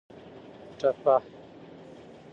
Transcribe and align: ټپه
ټپه 0.79 1.15